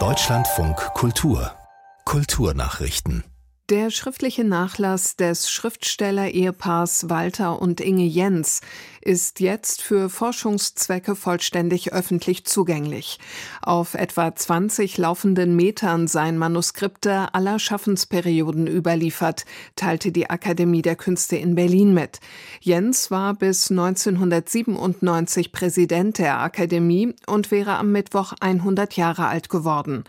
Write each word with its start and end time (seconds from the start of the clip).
Deutschlandfunk 0.00 0.76
Kultur. 0.94 1.52
Kulturnachrichten. 2.04 3.22
Der 3.70 3.90
schriftliche 3.90 4.42
Nachlass 4.42 5.14
des 5.14 5.48
Schriftsteller-Ehepaars 5.48 7.08
Walter 7.08 7.62
und 7.62 7.80
Inge 7.80 8.02
Jens 8.02 8.62
ist 9.04 9.40
jetzt 9.40 9.82
für 9.82 10.08
Forschungszwecke 10.08 11.14
vollständig 11.14 11.92
öffentlich 11.92 12.44
zugänglich. 12.44 13.18
Auf 13.60 13.94
etwa 13.94 14.34
20 14.34 14.96
laufenden 14.96 15.54
Metern 15.56 16.06
seien 16.06 16.38
Manuskripte 16.38 17.34
aller 17.34 17.58
Schaffensperioden 17.58 18.66
überliefert, 18.66 19.44
teilte 19.76 20.10
die 20.10 20.30
Akademie 20.30 20.82
der 20.82 20.96
Künste 20.96 21.36
in 21.36 21.54
Berlin 21.54 21.92
mit. 21.92 22.20
Jens 22.60 23.10
war 23.10 23.34
bis 23.34 23.70
1997 23.70 25.52
Präsident 25.52 26.18
der 26.18 26.40
Akademie 26.40 27.14
und 27.26 27.50
wäre 27.50 27.76
am 27.76 27.92
Mittwoch 27.92 28.32
100 28.40 28.96
Jahre 28.96 29.26
alt 29.26 29.50
geworden. 29.50 30.04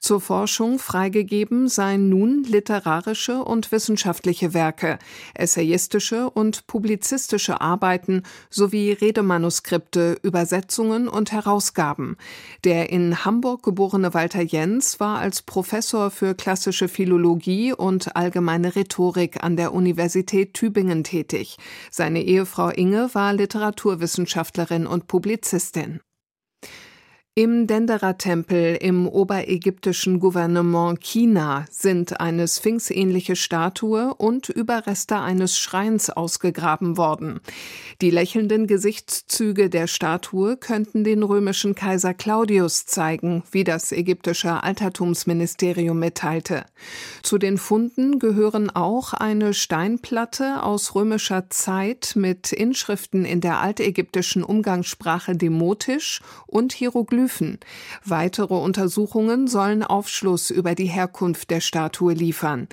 Zur 0.00 0.20
Forschung 0.20 0.78
freigegeben 0.78 1.68
seien 1.68 2.08
nun 2.08 2.42
literarische 2.44 3.44
und 3.44 3.70
wissenschaftliche 3.70 4.54
Werke, 4.54 4.98
essayistische 5.34 6.30
und 6.30 6.66
publizistische 6.66 7.60
Arbeiten 7.60 8.22
sowie 8.48 8.92
Redemanuskripte, 8.92 10.18
Übersetzungen 10.22 11.08
und 11.08 11.32
Herausgaben. 11.32 12.16
Der 12.64 12.90
in 12.90 13.24
Hamburg 13.24 13.62
geborene 13.62 14.14
Walter 14.14 14.42
Jens 14.42 15.00
war 15.00 15.18
als 15.18 15.42
Professor 15.42 16.10
für 16.10 16.34
klassische 16.34 16.88
Philologie 16.88 17.72
und 17.72 18.16
allgemeine 18.16 18.74
Rhetorik 18.76 19.42
an 19.42 19.56
der 19.56 19.74
Universität 19.74 20.54
Tübingen 20.54 21.04
tätig. 21.04 21.56
Seine 21.90 22.22
Ehefrau 22.22 22.70
Inge 22.70 23.10
war 23.12 23.32
Literaturwissenschaftlerin 23.32 24.86
und 24.86 25.06
Publizistin. 25.06 26.00
Im 27.42 27.66
Dendera-Tempel 27.66 28.76
im 28.82 29.08
oberägyptischen 29.08 30.20
Gouvernement 30.20 31.00
China 31.00 31.64
sind 31.70 32.20
eine 32.20 32.46
sphinxähnliche 32.46 33.34
Statue 33.34 34.12
und 34.12 34.50
Überreste 34.50 35.16
eines 35.16 35.58
Schreins 35.58 36.10
ausgegraben 36.10 36.98
worden. 36.98 37.40
Die 38.02 38.10
lächelnden 38.10 38.66
Gesichtszüge 38.66 39.70
der 39.70 39.86
Statue 39.86 40.58
könnten 40.58 41.02
den 41.02 41.22
römischen 41.22 41.74
Kaiser 41.74 42.12
Claudius 42.12 42.84
zeigen, 42.84 43.42
wie 43.52 43.64
das 43.64 43.90
ägyptische 43.90 44.62
Altertumsministerium 44.62 45.98
mitteilte. 45.98 46.66
Zu 47.22 47.38
den 47.38 47.56
Funden 47.56 48.18
gehören 48.18 48.68
auch 48.68 49.14
eine 49.14 49.54
Steinplatte 49.54 50.62
aus 50.62 50.94
römischer 50.94 51.48
Zeit 51.48 52.12
mit 52.16 52.52
Inschriften 52.52 53.24
in 53.24 53.40
der 53.40 53.60
altägyptischen 53.60 54.44
Umgangssprache 54.44 55.34
Demotisch 55.34 56.20
und 56.46 56.74
Hieroglyphen 56.74 57.29
Hieroglyphen. 57.30 57.58
Weitere 58.04 58.54
Untersuchungen 58.54 59.46
sollen 59.46 59.82
Aufschluss 59.82 60.50
über 60.50 60.74
die 60.74 60.86
Herkunft 60.86 61.50
der 61.50 61.60
Statue 61.60 62.14
liefern. 62.14 62.68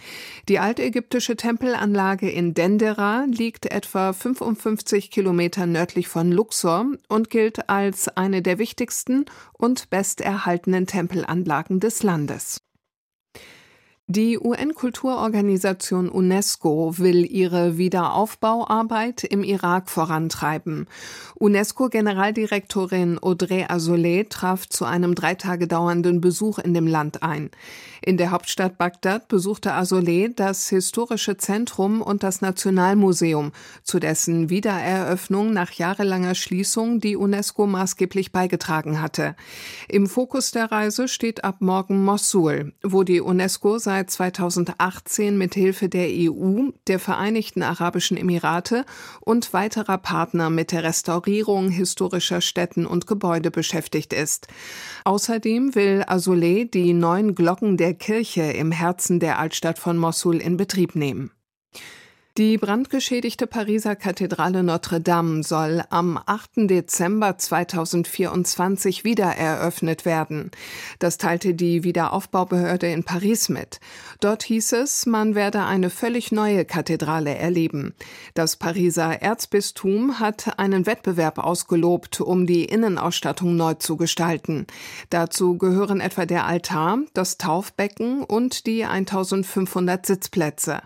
Die 0.50 0.60
altägyptische 0.60 1.36
Tempelanlage 1.36 2.30
in 2.30 2.54
Dendera 2.54 3.26
liegt 3.28 3.66
etwa 3.68 4.14
55 4.14 5.12
Kilometer 5.12 5.66
nördlich 5.66 6.08
von 6.08 6.32
Luxor 6.32 6.86
und 7.08 7.30
gilt 7.30 7.70
als 7.70 8.10
eine 8.10 8.42
der 8.42 8.58
wichtigsten 8.58 9.26
und 9.54 9.90
besterhaltenen 9.90 10.88
Tempelanlagen 10.88 11.80
des 11.80 12.04
Landes. 12.04 12.67
Die 14.10 14.40
UN-Kulturorganisation 14.40 16.08
UNESCO 16.08 16.98
will 16.98 17.30
ihre 17.30 17.78
Wiederaufbauarbeit 17.78 19.26
im 19.26 19.44
Irak 19.44 19.90
vorantreiben. 19.90 20.88
UNESCO-Generaldirektorin 21.36 23.20
Audrey 23.22 23.66
Azoulay 23.68 24.24
traf 24.24 24.66
zu 24.70 24.86
einem 24.86 25.14
drei 25.14 25.36
Tage 25.36 25.68
dauernden 25.68 26.22
Besuch 26.22 26.58
in 26.58 26.74
dem 26.74 26.88
Land 26.88 27.22
ein. 27.22 27.52
In 28.02 28.16
der 28.16 28.32
Hauptstadt 28.32 28.78
Bagdad 28.78 29.28
besuchte 29.28 29.74
Azoulay 29.74 30.32
das 30.34 30.70
historische 30.70 31.36
Zentrum 31.36 32.02
und 32.02 32.24
das 32.24 32.40
Nationalmuseum, 32.40 33.52
zu 33.84 34.00
dessen 34.00 34.50
Wiedereröffnung 34.50 35.52
nach 35.52 35.72
jahrelanger 35.74 36.34
Schließung 36.34 37.02
die 37.02 37.18
UNESCO 37.18 37.68
maßgeblich 37.68 38.32
beigetragen 38.32 39.02
hatte. 39.02 39.36
Im 39.90 40.08
Fokus 40.08 40.52
der 40.52 40.72
Reise 40.72 41.10
steht 41.10 41.44
ab 41.44 41.58
morgen 41.60 42.06
Mossul, 42.06 42.72
wo 42.84 43.04
die 43.04 43.20
UNESCO 43.20 43.80
seit 43.80 43.97
seit 43.98 44.12
2018 44.12 45.40
mit 45.40 45.56
Hilfe 45.56 45.90
der 45.90 46.08
EU, 46.08 46.70
der 46.86 47.00
Vereinigten 47.00 47.64
Arabischen 47.64 48.16
Emirate 48.16 48.86
und 49.22 49.54
weiterer 49.54 49.98
Partner 49.98 50.52
mit 50.52 50.72
der 50.72 50.84
Restaurierung 50.84 51.70
historischer 51.70 52.42
Städten 52.42 52.86
und 52.86 53.08
Gebäude 53.08 53.50
beschäftigt 53.50 54.14
ist. 54.14 54.48
Außerdem 55.04 55.74
will 55.74 56.04
Azoulay 56.06 56.70
die 56.70 56.94
neuen 56.94 57.34
Glocken 57.34 57.78
der 57.78 57.96
Kirche 57.96 58.44
im 58.44 58.72
Herzen 58.72 59.20
der 59.20 59.40
Altstadt 59.40 59.80
von 59.80 59.98
Mossul 59.98 60.38
in 60.38 60.58
Betrieb 60.58 60.94
nehmen. 60.94 61.32
Die 62.38 62.60
brandgeschädigte 62.60 63.48
Pariser 63.48 63.96
Kathedrale 63.96 64.62
Notre 64.62 65.02
Dame 65.02 65.42
soll 65.42 65.82
am 65.90 66.20
8. 66.24 66.70
Dezember 66.70 67.36
2024 67.36 69.04
wieder 69.04 69.26
eröffnet 69.26 70.06
werden. 70.06 70.52
Das 71.00 71.18
teilte 71.18 71.56
die 71.56 71.84
Wiederaufbaubehörde 71.84 72.92
in 72.92 73.04
Paris 73.04 73.50
mit. 73.50 73.80
Dort 74.20 74.44
hieß 74.44 74.74
es, 74.74 75.08
man 75.08 75.34
werde 75.34 75.64
eine 75.64 75.90
völlig 75.90 76.32
neue 76.32 76.64
Kathedrale 76.64 77.34
erleben. 77.34 77.96
Das 78.36 78.56
Pariser 78.56 79.20
Erzbistum 79.20 80.20
hat 80.20 80.60
einen 80.60 80.86
Wettbewerb 80.86 81.40
ausgelobt, 81.40 82.22
um 82.22 82.46
die 82.46 82.66
Innenausstattung 82.66 83.56
neu 83.56 83.74
zu 83.74 83.98
gestalten. 83.98 84.68
Dazu 85.10 85.58
gehören 85.58 86.02
etwa 86.02 86.28
der 86.28 86.46
Altar, 86.46 87.00
das 87.16 87.40
Taufbecken 87.40 88.24
und 88.24 88.68
die 88.68 88.86
1500 88.86 90.06
Sitzplätze. 90.06 90.84